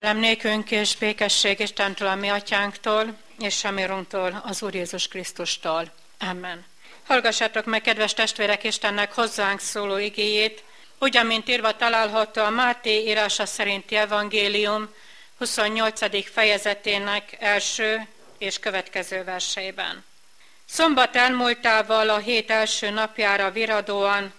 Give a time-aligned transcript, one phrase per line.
[0.00, 3.84] Nékünk és békesség Istentől, a mi atyánktól, és a mi
[4.42, 5.92] az Úr Jézus Krisztustól.
[6.18, 6.64] Amen.
[7.06, 10.62] Hallgassátok meg, kedves testvérek, Istennek hozzánk szóló igéjét,
[10.98, 14.88] ugyan, mint írva található a Máté írása szerinti evangélium
[15.38, 16.30] 28.
[16.30, 18.06] fejezetének első
[18.38, 20.04] és következő verseiben.
[20.64, 24.32] Szombat elmúltával a hét első napjára viradóan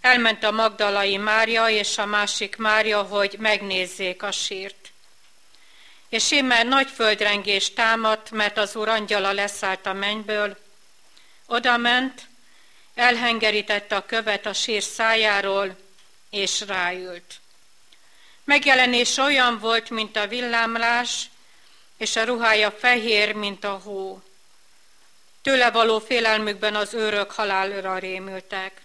[0.00, 4.85] elment a Magdalai Mária és a másik Mária, hogy megnézzék a sírt.
[6.08, 10.58] És íme nagy földrengés támadt, mert az úr angyala leszállt a mennyből,
[11.46, 12.26] oda ment,
[12.94, 15.76] elhengerítette a követ a sír szájáról,
[16.30, 17.34] és ráült.
[18.44, 21.30] Megjelenés olyan volt, mint a villámlás,
[21.96, 24.22] és a ruhája fehér, mint a hó.
[25.42, 28.82] Tőle való félelmükben az őrök halálra rémültek.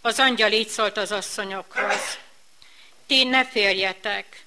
[0.00, 2.18] Az angyal így szólt az asszonyokhoz.
[3.06, 4.45] Ti ne féljetek,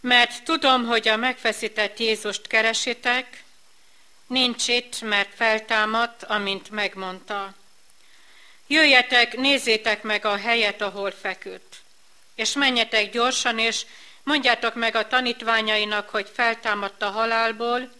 [0.00, 3.44] mert tudom, hogy a megfeszített Jézust keresitek,
[4.26, 7.54] nincs itt, mert feltámadt, amint megmondta.
[8.66, 11.76] Jöjjetek, nézzétek meg a helyet, ahol feküdt,
[12.34, 13.86] és menjetek gyorsan, és
[14.22, 17.90] mondjátok meg a tanítványainak, hogy feltámadt a halálból,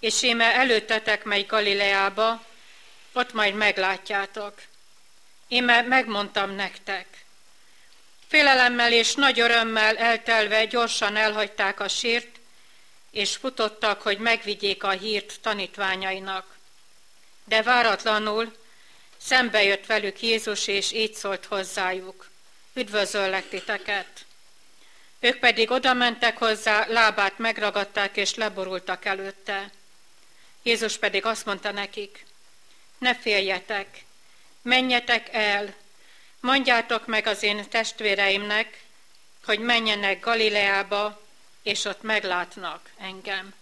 [0.00, 2.44] és íme előttetek megy Galileába,
[3.12, 4.54] ott majd meglátjátok.
[5.48, 7.21] Íme megmondtam nektek.
[8.32, 12.40] Félelemmel és nagy örömmel eltelve gyorsan elhagyták a sírt,
[13.10, 16.56] és futottak, hogy megvigyék a hírt tanítványainak.
[17.44, 18.56] De váratlanul
[19.16, 22.30] szembe jött velük Jézus, és így szólt hozzájuk.
[22.74, 24.24] Üdvözöllek titeket!
[25.20, 29.70] Ők pedig oda mentek hozzá, lábát megragadták, és leborultak előtte.
[30.62, 32.24] Jézus pedig azt mondta nekik,
[32.98, 34.04] ne féljetek,
[34.62, 35.74] menjetek el,
[36.42, 38.84] mondjátok meg az én testvéreimnek,
[39.44, 41.20] hogy menjenek Galileába,
[41.62, 43.54] és ott meglátnak engem.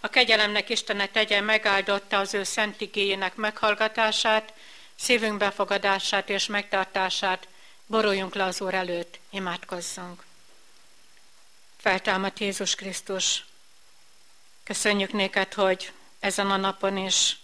[0.00, 4.52] A kegyelemnek Istene tegye megáldotta az ő szent igényének meghallgatását,
[4.96, 7.48] szívünk befogadását és megtartását,
[7.86, 10.24] boruljunk le az Úr előtt, imádkozzunk.
[11.76, 13.44] Feltámadt Jézus Krisztus,
[14.64, 17.36] köszönjük néked, hogy ezen a napon is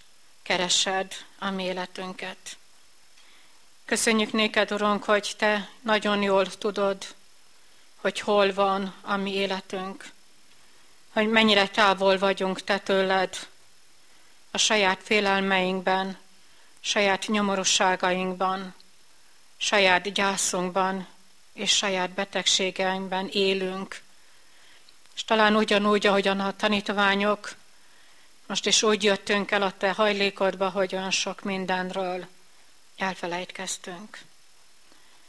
[0.43, 2.57] keresed a mi életünket.
[3.87, 7.07] Köszönjük néked, Urunk, hogy Te nagyon jól tudod,
[7.97, 10.11] hogy hol van a mi életünk,
[11.13, 13.49] hogy mennyire távol vagyunk Te tőled
[14.51, 16.19] a saját félelmeinkben,
[16.81, 18.75] saját nyomorúságainkban,
[19.57, 21.07] saját gyászunkban
[21.53, 24.03] és saját betegségeinkben élünk.
[25.15, 27.55] És talán ugyanúgy, ahogyan a tanítványok,
[28.47, 32.27] most is úgy jöttünk el a Te hajlékodba, hogy olyan sok mindenről
[32.97, 34.19] elfelejtkeztünk.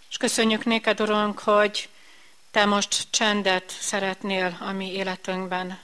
[0.09, 1.89] És köszönjük néked, Urunk, hogy
[2.51, 5.79] Te most csendet szeretnél a mi életünkben,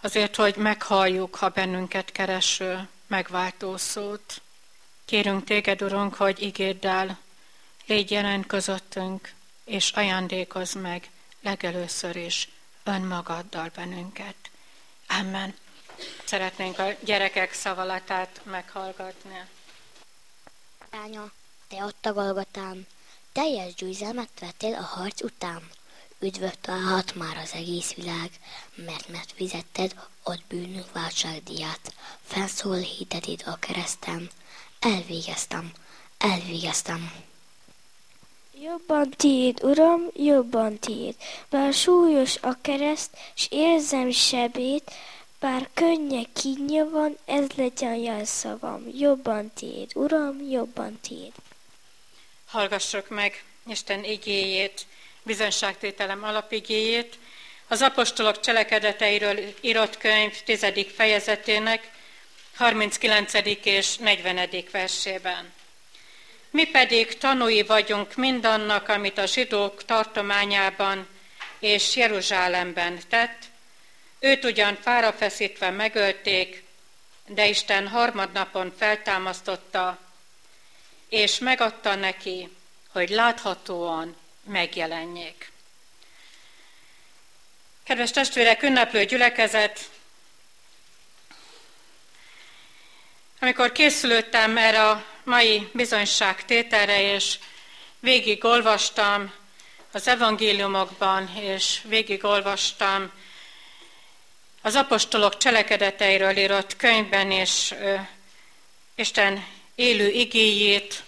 [0.00, 4.40] azért, hogy meghalljuk, ha bennünket kereső, megváltó szót.
[5.04, 7.18] Kérünk Téged, Urunk, hogy ígéddel
[7.86, 9.32] légy jelen közöttünk,
[9.64, 11.10] és ajándékozz meg
[11.42, 12.48] legelőször is
[12.84, 14.36] önmagaddal bennünket.
[15.08, 15.54] Amen.
[16.24, 19.44] Szeretnénk a gyerekek szavalatát meghallgatni.
[20.96, 21.32] Lánya,
[21.68, 22.86] te ott a Golgotán,
[23.32, 25.62] teljes győzelmet vettél a harc után.
[26.18, 28.30] Üdvöt találhat már az egész világ,
[28.74, 31.94] mert mert fizetted ott bűnünk váltságdiát.
[32.22, 34.28] Fenszól hitetid a keresztem,
[34.80, 35.72] elvégeztem,
[36.18, 37.12] elvégeztem.
[38.62, 41.16] Jobban tiéd, Uram, jobban tiéd,
[41.50, 44.92] bár súlyos a kereszt, s érzem sebét,
[45.46, 48.88] bár könnyek kínja van, ez legyen jelszavam.
[48.98, 51.32] Jobban tiéd, Uram, jobban tiéd.
[52.46, 54.86] Hallgassuk meg Isten igéjét,
[55.22, 57.18] bizonságtételem alapigéjét,
[57.68, 60.66] az apostolok cselekedeteiről írott könyv 10.
[60.94, 61.90] fejezetének
[62.56, 63.32] 39.
[63.62, 64.48] és 40.
[64.72, 65.52] versében.
[66.50, 71.06] Mi pedig tanúi vagyunk mindannak, amit a zsidók tartományában
[71.58, 73.45] és Jeruzsálemben tett,
[74.26, 76.64] Őt ugyan fára feszítve megölték,
[77.26, 79.98] de Isten harmadnapon feltámasztotta,
[81.08, 82.48] és megadta neki,
[82.92, 85.52] hogy láthatóan megjelenjék.
[87.84, 89.90] Kedves testvérek, ünneplő gyülekezet,
[93.40, 97.38] amikor készülöttem erre a mai bizonyság tételre, és
[97.98, 99.32] végigolvastam
[99.92, 103.12] az evangéliumokban, és végigolvastam
[104.66, 107.74] az apostolok cselekedeteiről írott könyvben és
[108.94, 111.02] Isten élő igéjét,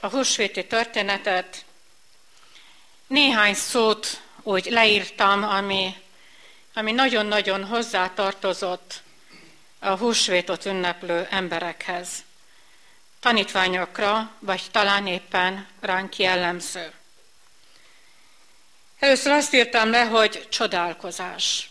[0.00, 1.64] a húsvéti történetet,
[3.06, 5.94] néhány szót úgy leírtam, ami,
[6.74, 9.02] ami nagyon-nagyon hozzátartozott
[9.78, 12.08] a húsvétot ünneplő emberekhez.
[13.20, 16.92] Tanítványokra, vagy talán éppen ránk jellemző.
[18.98, 21.68] Először azt írtam le, hogy csodálkozás.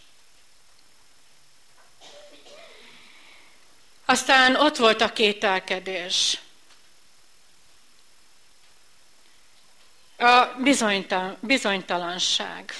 [4.06, 6.40] Aztán ott volt a kételkedés.
[10.18, 12.74] A bizonytal, bizonytalanság.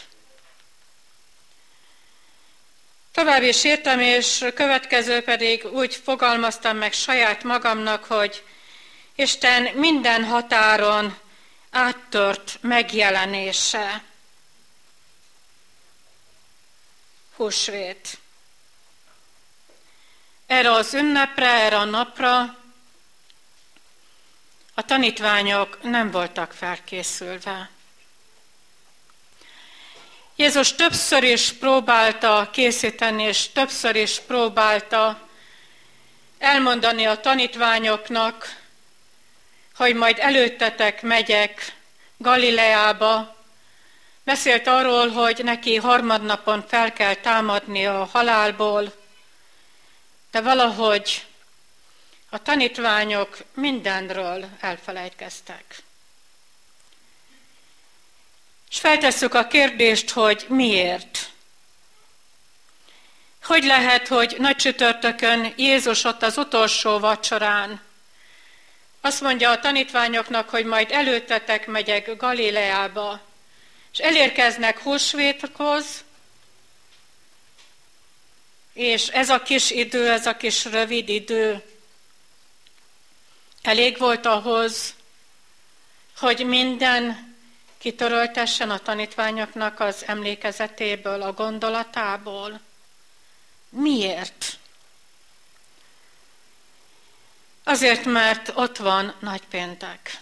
[3.12, 8.44] Tovább is írtam, és következő pedig úgy fogalmaztam meg saját magamnak, hogy
[9.16, 11.18] Isten minden határon
[11.72, 14.04] áttört megjelenése.
[17.36, 18.18] Húsvét.
[20.54, 22.56] Erre az ünnepre, erre a napra
[24.74, 27.70] a tanítványok nem voltak felkészülve.
[30.36, 35.28] Jézus többször is próbálta készíteni, és többször is próbálta
[36.38, 38.62] elmondani a tanítványoknak,
[39.76, 41.76] hogy majd előttetek megyek
[42.18, 43.36] Galileába.
[44.24, 49.02] Beszélt arról, hogy neki harmadnapon fel kell támadni a halálból,
[50.34, 51.26] de valahogy
[52.30, 55.84] a tanítványok mindenről elfelejtkeztek.
[58.70, 61.30] És feltesszük a kérdést, hogy miért?
[63.44, 67.82] Hogy lehet, hogy nagy csütörtökön Jézus ott az utolsó vacsorán
[69.02, 73.22] azt mondja a tanítványoknak, hogy majd előttetek megyek Galileába,
[73.92, 76.03] és elérkeznek húsvétkhoz,
[78.74, 81.64] és ez a kis idő, ez a kis rövid idő
[83.62, 84.96] elég volt ahhoz,
[86.18, 87.36] hogy minden
[87.78, 92.60] kitöröltessen a tanítványoknak az emlékezetéből, a gondolatából.
[93.70, 94.58] Miért?
[97.64, 100.22] Azért, mert ott van nagypéntek.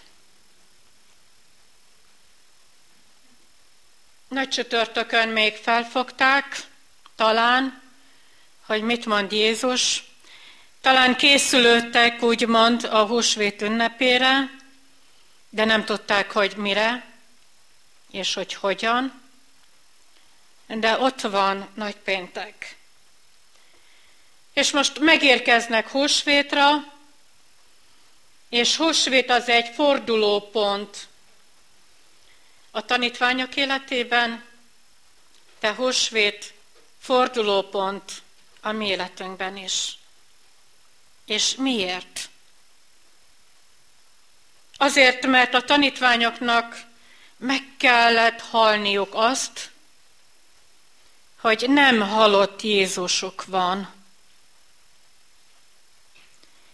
[4.28, 6.60] Nagy csütörtökön még felfogták,
[7.16, 7.81] talán,
[8.72, 10.04] hogy mit mond Jézus.
[10.80, 14.50] Talán készülődtek, úgymond, a húsvét ünnepére,
[15.48, 17.06] de nem tudták, hogy mire,
[18.10, 19.22] és hogy hogyan.
[20.66, 22.76] De ott van nagypéntek.
[24.52, 26.92] És most megérkeznek húsvétra,
[28.48, 31.08] és húsvét az egy fordulópont
[32.70, 34.44] a tanítványok életében,
[35.60, 36.54] de húsvét
[37.00, 38.21] fordulópont
[38.62, 39.98] a mi életünkben is.
[41.26, 42.30] És miért?
[44.76, 46.84] Azért, mert a tanítványoknak
[47.36, 49.70] meg kellett halniuk azt,
[51.40, 53.92] hogy nem halott Jézusuk van,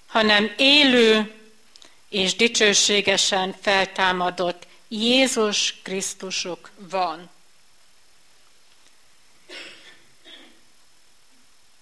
[0.07, 1.41] hanem élő
[2.09, 7.31] és dicsőségesen feltámadott Jézus Krisztusuk van.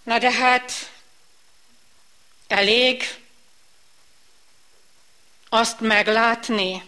[0.06, 0.90] Na de hát
[2.46, 3.04] elég
[5.48, 6.82] azt meglátni,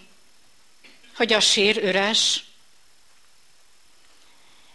[1.17, 2.44] hogy a sír üres.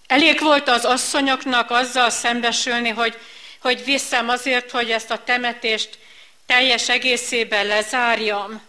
[0.07, 3.17] Elég volt az asszonyoknak azzal szembesülni, hogy,
[3.59, 5.97] hogy viszem azért, hogy ezt a temetést
[6.45, 8.61] teljes egészében lezárjam,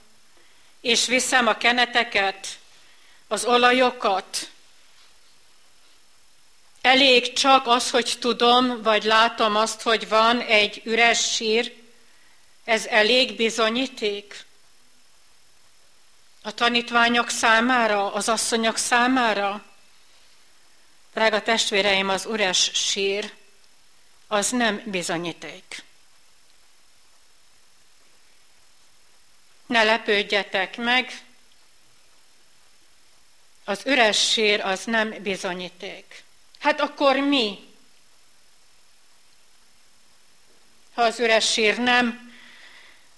[0.81, 2.59] és viszem a keneteket,
[3.29, 4.49] az olajokat.
[6.85, 11.75] Elég csak az, hogy tudom, vagy látom azt, hogy van egy üres sír,
[12.65, 14.45] ez elég bizonyíték
[16.43, 19.65] a tanítványok számára, az asszonyok számára.
[21.15, 23.33] Drága testvéreim, az üres sír,
[24.27, 25.85] az nem bizonyíték.
[29.67, 31.23] ne lepődjetek meg,
[33.65, 36.25] az üres sír az nem bizonyíték.
[36.65, 37.59] Hát akkor mi?
[40.95, 42.33] Ha az üres sír nem,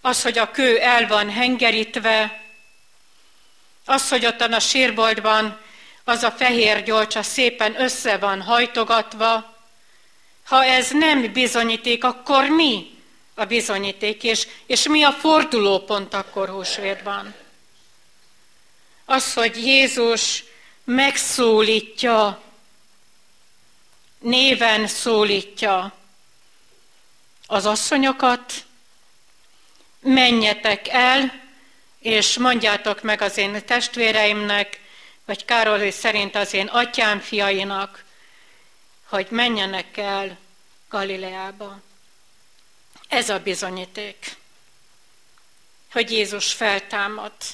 [0.01, 2.45] az, hogy a kő el van hengerítve,
[3.85, 5.61] az, hogy ottan a sírboltban
[6.05, 9.57] az a fehér gyolcsa szépen össze van hajtogatva,
[10.45, 12.95] ha ez nem bizonyíték, akkor mi?
[13.35, 17.35] a bizonyíték, és, és mi a fordulópont akkor húsvétban?
[19.05, 20.45] Az, hogy Jézus
[20.85, 22.45] megszólítja,
[24.27, 25.93] néven szólítja
[27.47, 28.53] az asszonyokat,
[30.01, 31.43] menjetek el,
[31.99, 34.81] és mondjátok meg az én testvéreimnek,
[35.25, 38.05] vagy Károly szerint az én atyám fiainak,
[39.09, 40.39] hogy menjenek el
[40.89, 41.81] Galileába.
[43.09, 44.37] Ez a bizonyíték,
[45.93, 47.45] hogy Jézus feltámadt,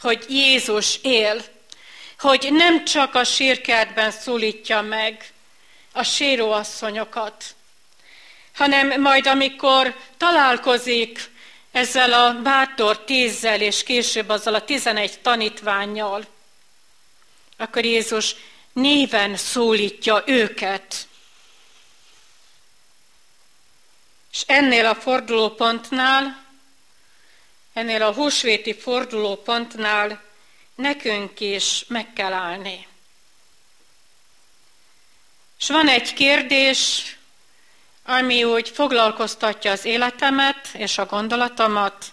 [0.00, 1.44] hogy Jézus él,
[2.18, 5.32] hogy nem csak a sírkertben szólítja meg
[5.92, 7.44] a séróasszonyokat,
[8.54, 11.30] hanem majd amikor találkozik
[11.72, 16.24] ezzel a bátor tízzel, és később azzal a tizenegy tanítványjal,
[17.56, 18.34] akkor Jézus
[18.72, 21.08] néven szólítja őket.
[24.32, 26.44] És ennél a fordulópontnál,
[27.72, 30.22] ennél a húsvéti fordulópontnál
[30.74, 32.87] nekünk is meg kell állni.
[35.58, 37.16] És van egy kérdés,
[38.04, 42.12] ami úgy foglalkoztatja az életemet és a gondolatomat,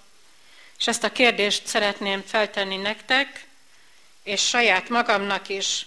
[0.77, 3.47] és ezt a kérdést szeretném feltenni nektek,
[4.23, 5.85] és saját magamnak is.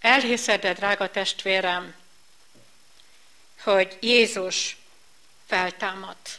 [0.00, 1.94] Elhiszed-e, drága testvérem,
[3.62, 4.76] hogy Jézus
[5.46, 6.38] feltámadt?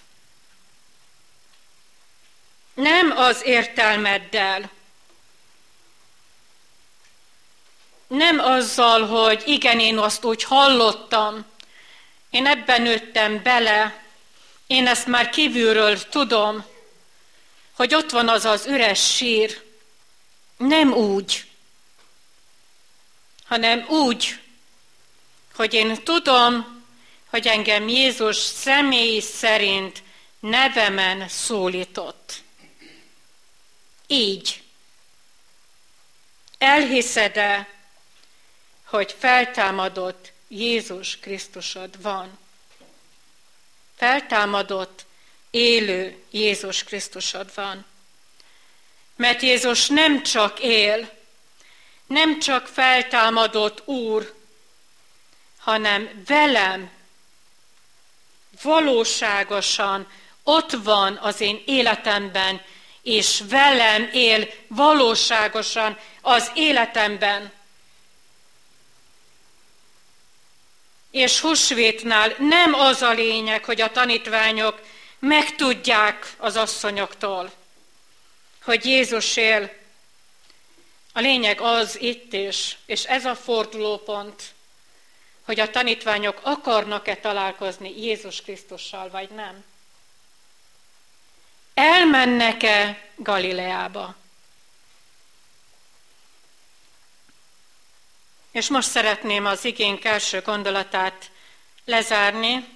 [2.74, 4.72] Nem az értelmeddel,
[8.12, 11.46] nem azzal, hogy igen, én azt úgy hallottam,
[12.30, 14.04] én ebben nőttem bele,
[14.68, 16.66] én ezt már kívülről tudom,
[17.72, 19.64] hogy ott van az az üres sír.
[20.58, 21.46] Nem úgy,
[23.46, 24.40] hanem úgy,
[25.56, 26.84] hogy én tudom,
[27.30, 30.04] hogy engem Jézus személy szerint
[30.40, 32.44] nevemen szólított.
[34.08, 34.64] Így.
[36.58, 37.81] Elhiszed-e,
[38.92, 42.38] hogy feltámadott Jézus Krisztusod van.
[43.98, 45.06] Feltámadott,
[45.50, 47.86] élő Jézus Krisztusod van.
[49.16, 51.10] Mert Jézus nem csak él,
[52.08, 54.34] nem csak feltámadott Úr,
[55.58, 56.92] hanem velem
[58.62, 60.08] valóságosan
[60.44, 62.62] ott van az én életemben,
[63.02, 67.60] és velem él valóságosan az életemben.
[71.12, 74.82] És húsvétnál nem az a lényeg, hogy a tanítványok
[75.20, 77.52] megtudják az asszonyoktól,
[78.64, 79.74] hogy Jézus él.
[81.14, 84.44] A lényeg az itt is, és ez a fordulópont,
[85.46, 89.64] hogy a tanítványok akarnak-e találkozni Jézus Krisztussal, vagy nem.
[91.74, 94.16] Elmennek-e Galileába?
[98.52, 101.32] És most szeretném az igénk első gondolatát
[101.86, 102.68] lezárni,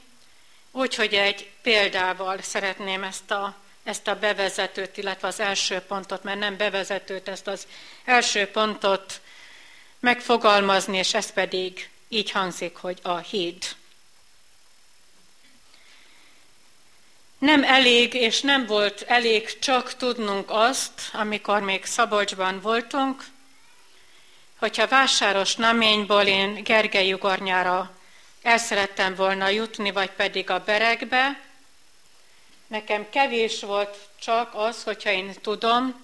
[0.72, 6.58] úgyhogy egy példával szeretném ezt a, ezt a bevezetőt, illetve az első pontot, mert nem
[6.58, 7.68] bevezetőt, ezt az
[8.06, 9.22] első pontot
[10.00, 13.64] megfogalmazni, és ez pedig így hangzik, hogy a híd.
[17.38, 23.26] Nem elég, és nem volt elég csak tudnunk azt, amikor még Szabolcsban voltunk,
[24.60, 27.96] hogyha vásáros naményból én Gergely ugornyára
[28.42, 31.42] el szerettem volna jutni, vagy pedig a berekbe,
[32.68, 36.04] nekem kevés volt csak az, hogyha én tudom,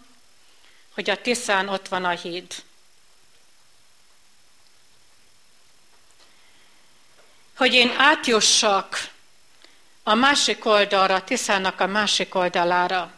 [0.94, 2.54] hogy a Tiszán ott van a híd.
[7.56, 9.10] Hogy én átjussak
[10.04, 13.12] a másik oldalra, Tiszának a másik oldalára,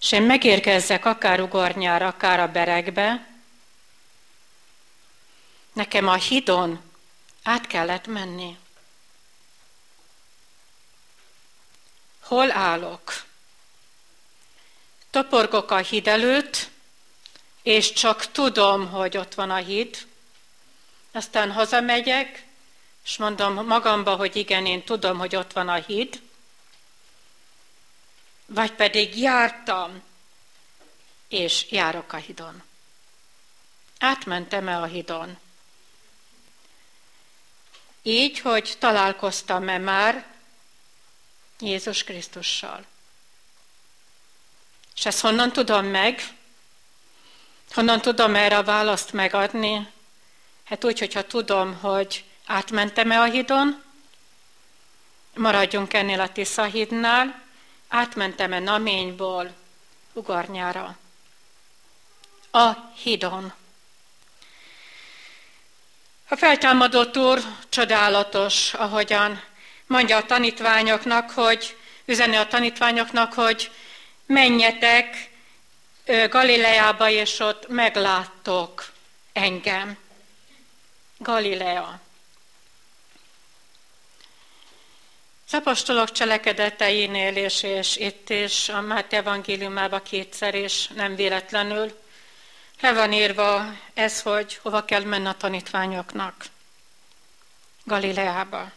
[0.00, 3.31] és én megérkezzek akár ugornyára, akár a berekbe,
[5.72, 6.80] Nekem a hidon
[7.42, 8.58] át kellett menni.
[12.20, 13.24] Hol állok?
[15.10, 16.70] Toporgok a híd előtt,
[17.62, 20.06] és csak tudom, hogy ott van a híd.
[21.12, 22.46] Aztán hazamegyek,
[23.04, 26.22] és mondom magamba, hogy igen, én tudom, hogy ott van a híd.
[28.46, 30.02] Vagy pedig jártam,
[31.28, 32.62] és járok a hidon.
[33.98, 35.38] Átmentem-e a hidon?
[38.02, 40.26] Így, hogy találkoztam-e már
[41.58, 42.84] Jézus Krisztussal.
[44.96, 46.22] És ezt honnan tudom meg?
[47.70, 49.92] Honnan tudom erre a választ megadni?
[50.64, 53.82] Hát úgy, hogyha tudom, hogy átmentem-e a hídon,
[55.34, 57.42] maradjunk ennél a Tisza hídnál,
[57.88, 59.54] átmentem-e Naményból
[60.12, 60.96] Ugarnyára.
[62.50, 63.52] A hídon.
[66.32, 69.42] A feltámadott úr csodálatos, ahogyan
[69.86, 73.70] mondja a tanítványoknak, hogy üzeni a tanítványoknak, hogy
[74.26, 75.30] menjetek,
[76.28, 78.92] Galileába, és ott megláttok
[79.32, 79.98] engem.
[81.18, 82.00] Galilea.
[85.46, 92.01] Az apostolok cselekedeteinél és, és itt is a Máté evangéliumában kétszer is nem véletlenül
[92.82, 96.44] le van írva ez, hogy hova kell menni a tanítványoknak.
[97.84, 98.72] Galileába.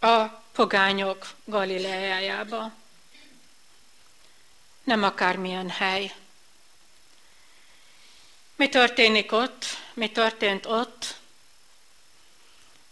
[0.00, 2.72] A pogányok Galileájába.
[4.84, 6.14] Nem akármilyen hely.
[8.56, 9.64] Mi történik ott?
[9.94, 11.16] Mi történt ott?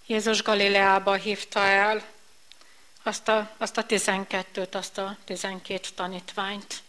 [0.07, 2.07] Jézus Galileába hívta el
[3.03, 6.83] azt a, azt a tizenkettőt, azt a tizenkét tanítványt,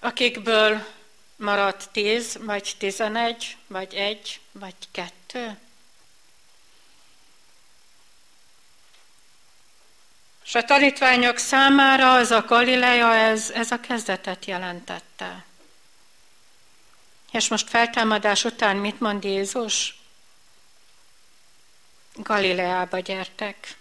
[0.00, 0.86] akikből
[1.36, 5.58] maradt tíz, vagy tizenegy, vagy egy, vagy kettő.
[10.44, 15.44] És a tanítványok számára az a Galilea, ez, ez a kezdetet jelentette.
[17.30, 19.98] És most feltámadás után mit mond Jézus?
[22.14, 23.76] Galileába gyertek.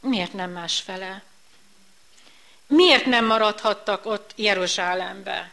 [0.00, 1.22] Miért nem másfele?
[2.68, 5.50] Miért nem maradhattak ott Jeruzsálembe?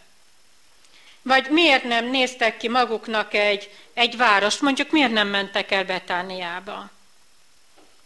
[1.21, 6.89] Vagy miért nem néztek ki maguknak egy, egy várost, mondjuk miért nem mentek el Betániába?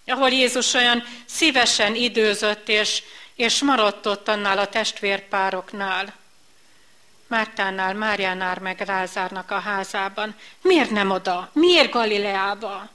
[0.05, 3.03] Ahol Jézus olyan szívesen időzött, és,
[3.35, 6.13] és maradt ott annál a testvérpároknál.
[7.27, 10.35] Mártánál, Máriánál, meg Lázárnak a házában.
[10.61, 11.49] Miért nem oda?
[11.53, 12.89] Miért Galileába?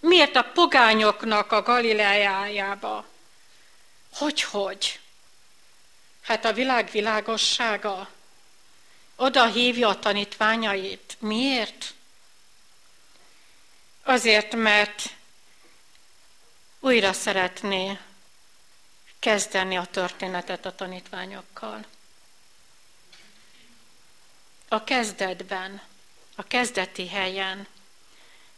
[0.00, 3.04] Miért a pogányoknak a Galileájába?
[4.14, 5.00] Hogy, hogy?
[6.28, 8.10] Hát a világ világossága
[9.16, 11.16] oda hívja a tanítványait.
[11.18, 11.94] Miért?
[14.02, 15.14] Azért, mert
[16.80, 17.98] újra szeretné
[19.18, 21.84] kezdeni a történetet a tanítványokkal.
[24.68, 25.82] A kezdetben,
[26.34, 27.66] a kezdeti helyen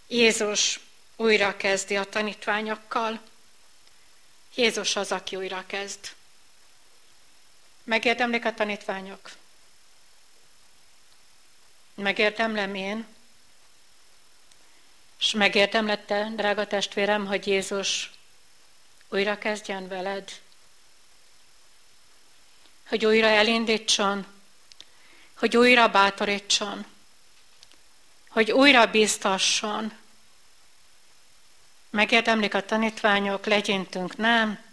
[0.06, 0.80] Jézus
[1.16, 3.20] újra kezdi a tanítványokkal.
[4.54, 6.18] Jézus az, aki újra kezd.
[7.84, 9.30] Megérdemlik a tanítványok?
[11.94, 13.06] Megérdemlem én?
[15.18, 18.10] És megérdemlette, drága testvérem, hogy Jézus
[19.08, 20.40] újra kezdjen veled?
[22.88, 24.26] Hogy újra elindítson?
[25.34, 26.86] Hogy újra bátorítson?
[28.28, 29.92] Hogy újra biztasson?
[31.90, 34.69] Megérdemlik a tanítványok, legyintünk, nem?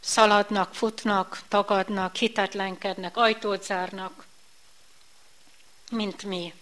[0.00, 4.26] Szaladnak, futnak, tagadnak, hitetlenkednek, ajtót zárnak,
[5.90, 6.54] mint mi.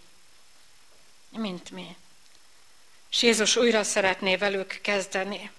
[1.31, 1.97] Mint mi.
[3.11, 5.51] És Jézus újra szeretné velük kezdeni.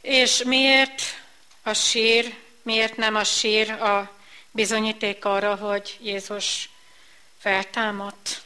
[0.00, 1.02] És miért
[1.62, 4.16] a sír, miért nem a sír a
[4.50, 6.70] bizonyíték arra, hogy Jézus
[7.38, 8.41] feltámadt.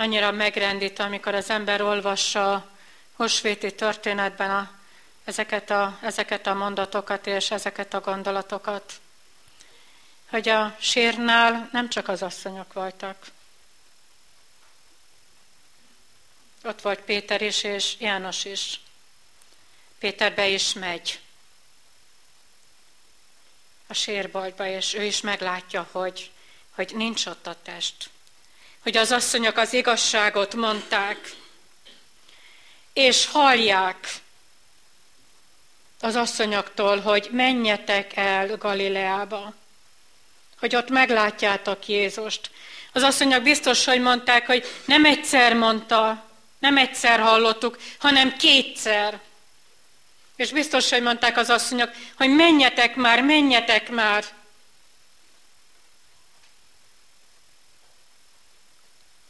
[0.00, 2.68] Annyira megrendít, amikor az ember olvassa a
[3.12, 4.70] hosvéti történetben a,
[5.24, 9.00] ezeket, a, ezeket a mondatokat és ezeket a gondolatokat,
[10.28, 13.26] hogy a sírnál nem csak az asszonyok voltak.
[16.62, 18.80] Ott volt Péter is, és János is.
[19.98, 21.20] Péter be is megy
[23.86, 26.30] a sérboltba, és ő is meglátja, hogy,
[26.70, 28.10] hogy nincs ott a test.
[28.82, 31.34] Hogy az asszonyok az igazságot mondták,
[32.92, 34.08] és hallják
[36.00, 39.54] az asszonyoktól, hogy menjetek el Galileába,
[40.58, 42.50] hogy ott meglátjátok Jézust.
[42.92, 46.24] Az asszonyok biztos, hogy mondták, hogy nem egyszer mondta,
[46.58, 49.20] nem egyszer hallottuk, hanem kétszer.
[50.36, 54.24] És biztos, hogy mondták az asszonyok, hogy menjetek már, menjetek már.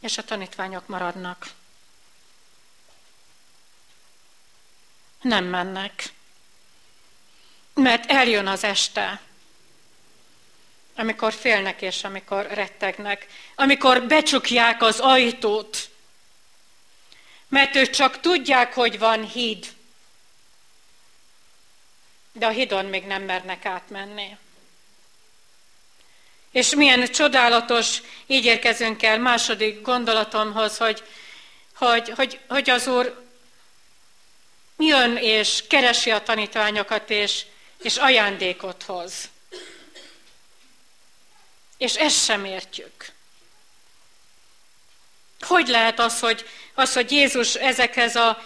[0.01, 1.45] És a tanítványok maradnak.
[5.21, 6.03] Nem mennek.
[7.73, 9.21] Mert eljön az este,
[10.95, 15.89] amikor félnek és amikor rettegnek, amikor becsukják az ajtót,
[17.47, 19.73] mert ők csak tudják, hogy van híd,
[22.31, 24.37] de a hidon még nem mernek átmenni.
[26.51, 31.03] És milyen csodálatos, így érkezünk el második gondolatomhoz, hogy,
[31.75, 33.25] hogy, hogy, hogy az Úr
[34.77, 37.45] jön és keresi a tanítványokat, és,
[37.81, 39.29] és ajándékot hoz.
[41.77, 43.05] És ezt sem értjük.
[45.39, 48.41] Hogy lehet az, hogy, az, hogy Jézus ezekhez a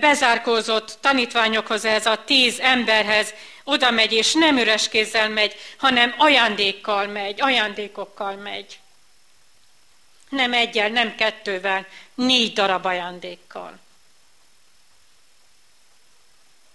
[0.00, 7.06] bezárkózott tanítványokhoz, ez a tíz emberhez oda megy, és nem üres kézzel megy, hanem ajándékkal
[7.06, 8.80] megy, ajándékokkal megy.
[10.28, 13.78] Nem egyel, nem kettővel, négy darab ajándékkal.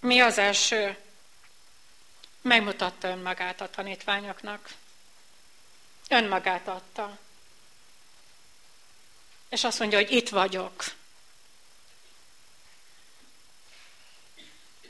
[0.00, 0.96] Mi az első?
[2.42, 4.68] Megmutatta önmagát a tanítványoknak.
[6.08, 7.18] Önmagát adta.
[9.48, 10.84] És azt mondja, hogy itt vagyok.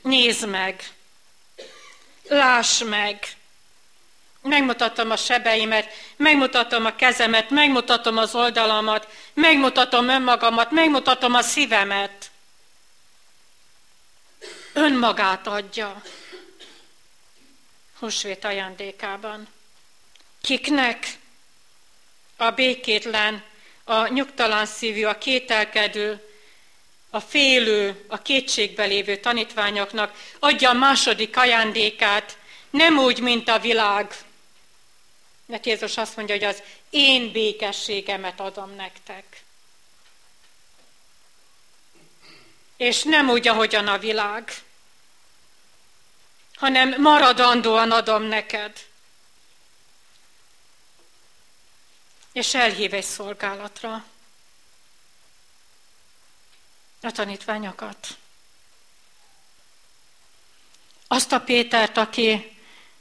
[0.01, 0.93] Nézd meg,
[2.29, 3.37] láss meg.
[4.41, 12.31] Megmutatom a sebeimet, megmutatom a kezemet, megmutatom az oldalamat, megmutatom önmagamat, megmutatom a szívemet.
[14.73, 16.01] Önmagát adja.
[17.99, 19.47] Húsvét ajándékában.
[20.41, 21.07] Kiknek?
[22.37, 23.43] A békétlen,
[23.83, 26.28] a nyugtalan szívű, a kételkedő,
[27.09, 32.37] a félő, a kétségbe lévő tanítványoknak adja a második ajándékát,
[32.69, 34.17] nem úgy, mint a világ.
[35.45, 39.43] Mert Jézus azt mondja, hogy az én békességemet adom nektek.
[42.77, 44.53] És nem úgy, ahogyan a világ,
[46.55, 48.87] hanem maradandóan adom neked.
[52.31, 54.05] És elhív egy szolgálatra
[57.01, 58.07] a tanítványokat.
[61.07, 62.57] Azt a Pétert, aki,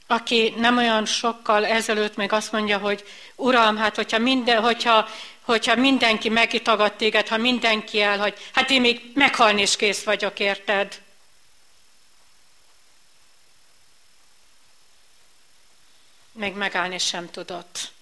[0.06, 5.08] aki nem olyan sokkal ezelőtt még azt mondja, hogy Uram, hát hogyha, minden, hogyha,
[5.42, 11.02] hogyha mindenki megitagad téged, ha mindenki elhagy, hát én még meghalni is kész vagyok, érted?
[16.32, 17.92] Még megállni sem tudott.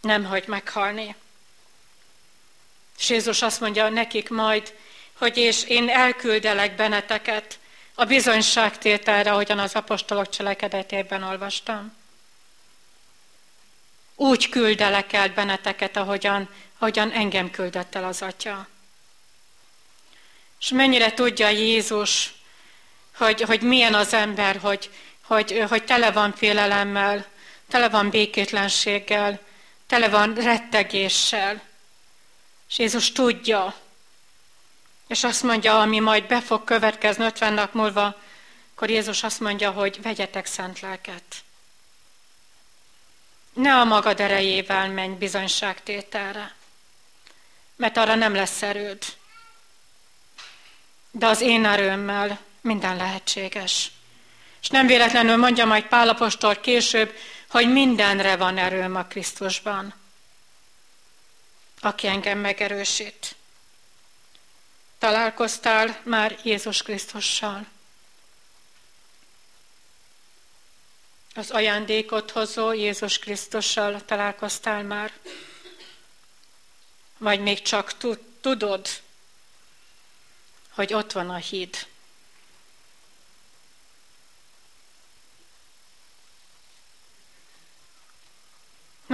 [0.00, 1.14] Nem hagy meghalni.
[2.98, 4.74] És Jézus azt mondja nekik majd,
[5.18, 7.58] hogy és én elküldelek benneteket
[7.94, 11.96] a bizonyságtételre, ahogyan az apostolok cselekedetében olvastam.
[14.14, 18.68] Úgy küldelek el benneteket, ahogyan, ahogyan engem küldött el az Atya.
[20.60, 22.34] És mennyire tudja Jézus,
[23.16, 24.90] hogy, hogy milyen az ember, hogy,
[25.22, 27.26] hogy, hogy tele van félelemmel,
[27.68, 29.40] tele van békétlenséggel,
[29.86, 31.62] tele van rettegéssel.
[32.68, 33.74] És Jézus tudja,
[35.06, 38.20] és azt mondja, ami majd be fog következni 50 nap múlva,
[38.74, 41.22] akkor Jézus azt mondja, hogy vegyetek szent lelket.
[43.52, 46.54] Ne a magad erejével menj bizonyságtételre,
[47.76, 49.04] mert arra nem lesz erőd.
[51.10, 53.90] De az én erőmmel minden lehetséges.
[54.60, 57.16] És nem véletlenül mondja majd Pálapostól később,
[57.48, 59.94] hogy mindenre van erőm a Krisztusban
[61.80, 63.36] aki engem megerősít.
[64.98, 67.66] Találkoztál már Jézus Krisztussal?
[71.34, 75.12] Az ajándékot hozó Jézus Krisztussal találkoztál már?
[77.18, 77.92] Vagy még csak
[78.40, 78.88] tudod,
[80.70, 81.86] hogy ott van a híd?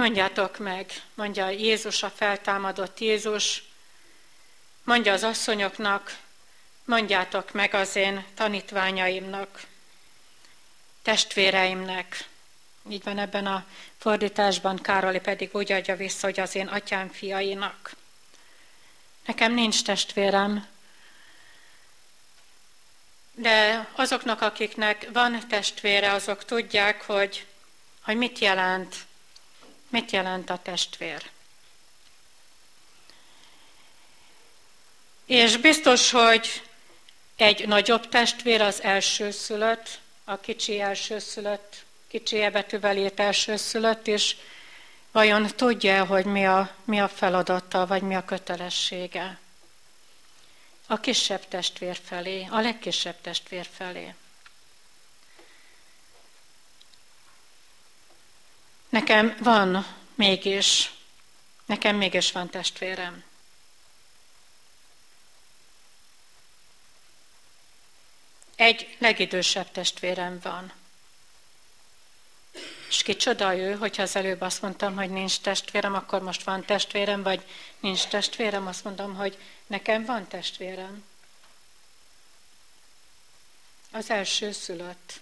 [0.05, 3.63] Mondjátok meg, mondja Jézus, a feltámadott Jézus,
[4.83, 6.17] mondja az asszonyoknak,
[6.83, 9.63] mondjátok meg az én tanítványaimnak,
[11.01, 12.27] testvéreimnek.
[12.89, 13.65] Így van ebben a
[13.97, 17.95] fordításban, Károli pedig úgy adja vissza, hogy az én atyám fiainak.
[19.25, 20.67] Nekem nincs testvérem,
[23.33, 27.45] de azoknak, akiknek van testvére, azok tudják, hogy,
[28.01, 28.95] hogy mit jelent
[29.89, 31.29] Mit jelent a testvér?
[35.25, 36.61] És biztos, hogy
[37.35, 44.35] egy nagyobb testvér az elsőszülött, a kicsi elsőszülött, kicsi ebetűvel írt elsőszülött, és
[45.11, 49.39] vajon tudja, hogy mi a, mi a feladata, vagy mi a kötelessége?
[50.87, 54.13] A kisebb testvér felé, a legkisebb testvér felé.
[58.89, 60.93] Nekem van mégis,
[61.65, 63.23] nekem mégis van testvérem.
[68.55, 70.73] Egy legidősebb testvérem van.
[72.89, 77.23] És kicsoda ő, hogyha az előbb azt mondtam, hogy nincs testvérem, akkor most van testvérem,
[77.23, 77.45] vagy
[77.79, 81.05] nincs testvérem, azt mondom, hogy nekem van testvérem.
[83.91, 85.19] Az első szülött.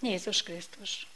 [0.00, 1.06] Jézus Krisztus.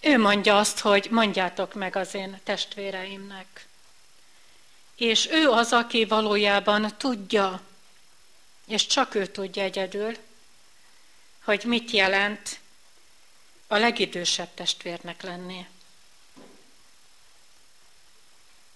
[0.00, 3.66] Ő mondja azt, hogy mondjátok meg az én testvéreimnek.
[4.96, 7.60] És ő az, aki valójában tudja,
[8.66, 10.16] és csak ő tudja egyedül,
[11.44, 12.60] hogy mit jelent
[13.66, 15.66] a legidősebb testvérnek lenni.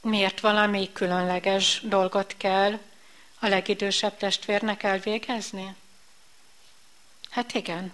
[0.00, 2.78] Miért valami különleges dolgot kell
[3.38, 5.74] a legidősebb testvérnek elvégezni?
[7.30, 7.92] Hát igen.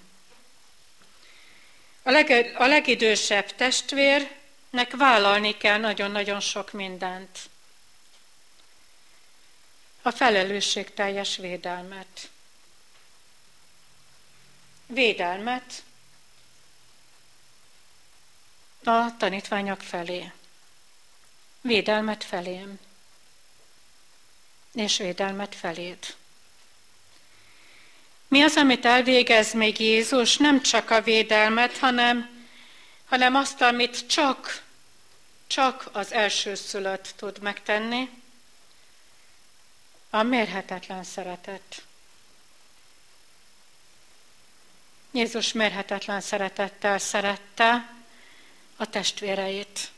[2.09, 7.39] A, leg, a legidősebb testvérnek vállalni kell nagyon-nagyon sok mindent.
[10.03, 12.31] A felelősségteljes védelmet.
[14.87, 15.83] Védelmet
[18.85, 20.33] a tanítványok felé.
[21.61, 22.79] Védelmet felém.
[24.75, 26.17] És védelmet feléd.
[28.29, 30.37] Mi az, amit elvégez még Jézus?
[30.37, 32.45] Nem csak a védelmet, hanem,
[33.05, 34.63] hanem azt, amit csak,
[35.47, 38.11] csak az elsőszülött tud megtenni,
[40.11, 41.83] a mérhetetlen szeretet.
[45.11, 47.95] Jézus mérhetetlen szeretettel szerette
[48.77, 49.91] a testvéreit.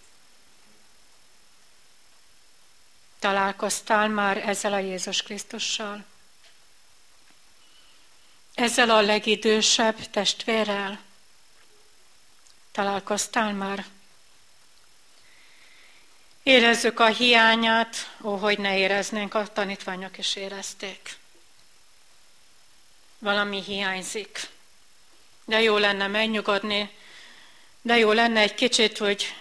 [3.18, 6.04] Találkoztál már ezzel a Jézus Krisztussal?
[8.60, 11.00] Ezzel a legidősebb testvérrel?
[12.72, 13.84] Találkoztál már?
[16.42, 21.16] Érezzük a hiányát, ó, hogy ne éreznénk, a tanítványok is érezték.
[23.18, 24.48] Valami hiányzik.
[25.44, 26.90] De jó lenne megnyugodni,
[27.82, 29.34] de jó lenne egy kicsit, hogy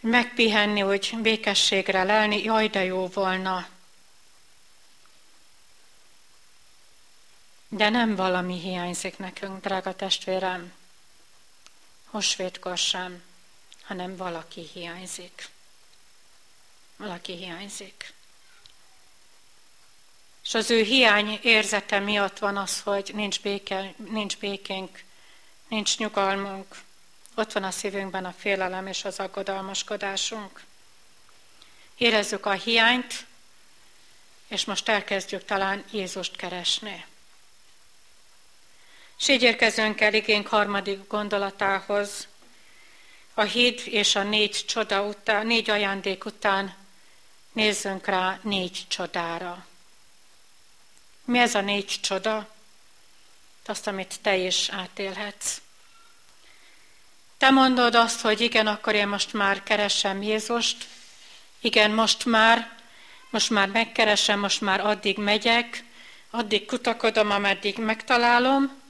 [0.00, 3.73] megpihenni, hogy békességre lelni, jaj, de jó volna.
[7.74, 10.72] De nem valami hiányzik nekünk, drága testvérem.
[12.04, 13.22] Hosvétkor sem,
[13.82, 15.48] hanem valaki hiányzik.
[16.96, 18.12] Valaki hiányzik.
[20.44, 25.02] És az ő hiány érzete miatt van az, hogy nincs, béke, nincs békénk,
[25.68, 26.82] nincs nyugalmunk,
[27.34, 30.64] ott van a szívünkben a félelem és az aggodalmaskodásunk.
[31.96, 33.26] Érezzük a hiányt,
[34.48, 37.04] és most elkezdjük talán Jézust keresni.
[39.24, 42.28] És így érkezünk el igénk harmadik gondolatához.
[43.34, 46.74] A híd és a négy csoda után, négy ajándék után
[47.52, 49.66] nézzünk rá négy csodára.
[51.24, 52.54] Mi ez a négy csoda?
[53.66, 55.60] Azt, amit te is átélhetsz.
[57.38, 60.86] Te mondod azt, hogy igen, akkor én most már keresem Jézust,
[61.60, 62.78] igen, most már,
[63.30, 65.84] most már megkeresem, most már addig megyek,
[66.30, 68.82] addig kutakodom, ameddig megtalálom.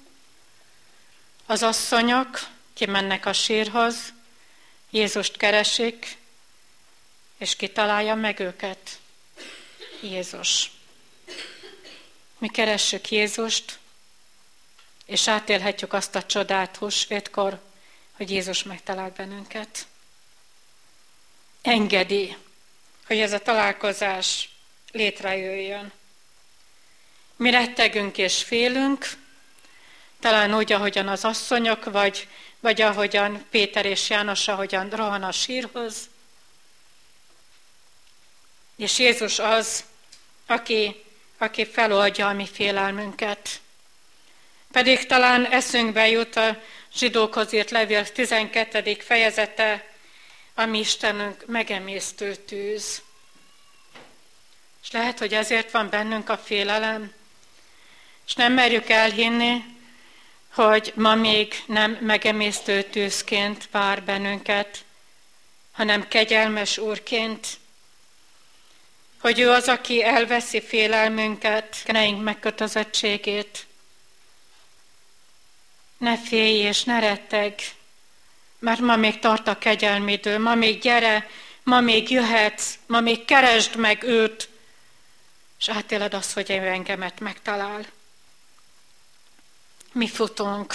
[1.46, 4.12] Az asszonyok kimennek a sírhoz,
[4.90, 6.16] Jézust keresik,
[7.38, 8.98] és kitalálja meg őket.
[10.00, 10.70] Jézus.
[12.38, 13.78] Mi keressük Jézust,
[15.06, 17.60] és átélhetjük azt a csodát húsvétkor,
[18.12, 19.86] hogy Jézus megtalált bennünket.
[21.62, 22.36] Engedi,
[23.06, 24.48] hogy ez a találkozás
[24.92, 25.92] létrejöjjön.
[27.36, 29.23] Mi rettegünk és félünk,
[30.24, 32.28] talán úgy, ahogyan az asszonyok, vagy,
[32.60, 36.08] vagy ahogyan Péter és János, ahogyan rohan a sírhoz.
[38.76, 39.84] És Jézus az,
[40.46, 41.04] aki,
[41.38, 43.60] aki feloldja a mi félelmünket.
[44.72, 46.62] Pedig talán eszünkbe jut a
[46.94, 48.94] zsidókhoz írt levél 12.
[48.94, 49.92] fejezete,
[50.54, 53.02] ami Istenünk megemésztő tűz.
[54.82, 57.12] És lehet, hogy ezért van bennünk a félelem,
[58.26, 59.73] és nem merjük elhinni,
[60.54, 64.84] hogy ma még nem megemésztő tűzként vár bennünket,
[65.72, 67.46] hanem kegyelmes úrként,
[69.20, 73.66] hogy ő az, aki elveszi félelmünket, keneink megkötözöttségét,
[75.98, 77.54] ne félj és ne retteg,
[78.58, 81.28] mert ma még tart a kegyelmidő, ma még gyere,
[81.62, 84.48] ma még jöhetsz, ma még keresd meg őt,
[85.58, 87.84] és átéled azt, hogy ő engemet megtalál.
[89.94, 90.74] Mi futunk.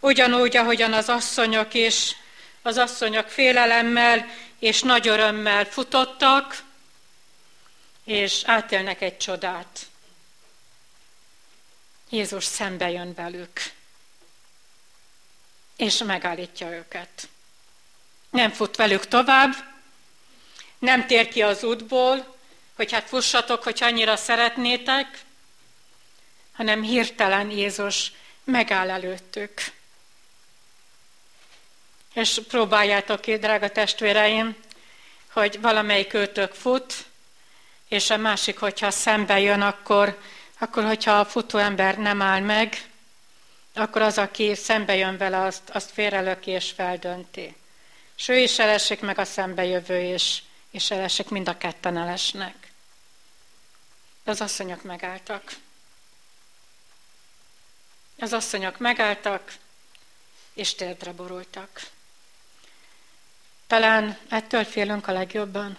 [0.00, 2.16] Ugyanúgy, ahogyan az asszonyok is,
[2.62, 4.26] az asszonyok félelemmel
[4.58, 6.62] és nagy örömmel futottak,
[8.04, 9.80] és átélnek egy csodát.
[12.10, 13.60] Jézus szembe jön velük
[15.76, 17.28] és megállítja őket.
[18.30, 19.54] Nem fut velük tovább,
[20.78, 22.36] nem tér ki az útból,
[22.76, 25.20] hogy hát fussatok, hogy annyira szeretnétek,
[26.52, 28.12] hanem hirtelen Jézus
[28.44, 29.52] megáll előttük.
[32.14, 34.56] És próbáljátok ki, drága testvéreim,
[35.32, 36.94] hogy valamelyik őtök fut,
[37.88, 40.18] és a másik, hogyha szembe jön, akkor,
[40.58, 42.90] akkor hogyha a futó ember nem áll meg,
[43.74, 47.56] akkor az, aki szembe jön vele, azt, azt félrelöki és feldönti.
[48.16, 52.72] És ő is elesik meg a szembejövő, és, és elesik, mind a ketten elesnek.
[54.24, 55.52] De az asszonyok megálltak.
[58.22, 59.54] Az asszonyok megálltak,
[60.52, 61.90] és térdre borultak.
[63.66, 65.78] Talán ettől félünk a legjobban.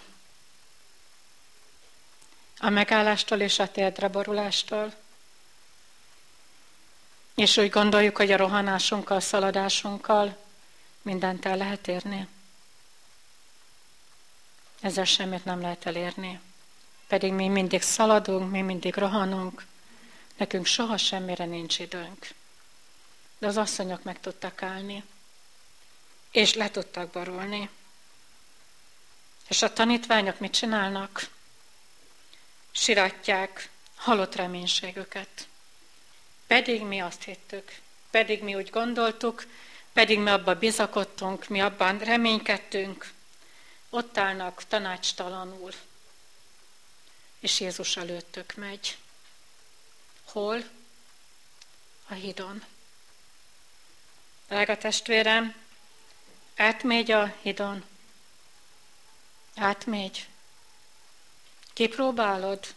[2.58, 4.94] A megállástól és a térdre borulástól.
[7.34, 10.44] És úgy gondoljuk, hogy a rohanásunkkal, szaladásunkkal
[11.02, 12.28] mindent el lehet érni.
[14.80, 16.40] Ezzel semmit nem lehet elérni.
[17.06, 19.64] Pedig mi mindig szaladunk, mi mindig rohanunk,
[20.36, 22.28] nekünk soha semmire nincs időnk.
[23.38, 25.04] De az asszonyok meg tudtak állni,
[26.30, 27.70] és le tudtak borulni.
[29.48, 31.28] És a tanítványok mit csinálnak?
[32.70, 35.48] Siratják halott reménységüket.
[36.46, 37.78] Pedig mi azt hittük,
[38.10, 39.46] pedig mi úgy gondoltuk,
[39.92, 43.12] pedig mi abban bizakodtunk, mi abban reménykedtünk,
[43.90, 45.72] ott állnak tanácstalanul,
[47.38, 48.96] és Jézus előttük megy.
[50.34, 50.64] Hol?
[52.08, 52.64] A hídon.
[54.48, 55.54] Drága testvérem,
[56.56, 57.84] átmegy a hidon.
[59.56, 60.28] Átmegy.
[61.72, 62.74] Kipróbálod?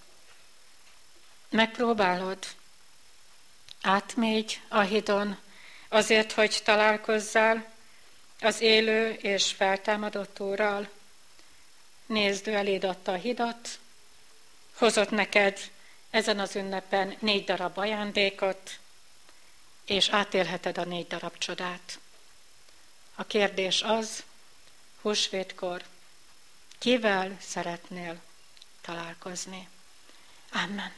[1.50, 2.48] Megpróbálod?
[3.82, 5.38] Átmegy a hidon
[5.88, 7.74] azért, hogy találkozzál
[8.42, 10.90] az élő és feltámadott Úrral.
[12.06, 13.80] Nézd, ő eléd adta a hidat,
[14.74, 15.72] hozott neked
[16.18, 18.80] ezen az ünnepen négy darab ajándékot,
[19.86, 22.00] és átélheted a négy darab csodát.
[23.16, 24.24] A kérdés az,
[25.02, 25.84] húsvétkor,
[26.78, 28.22] kivel szeretnél
[28.82, 29.70] találkozni?
[30.52, 30.94] Amen.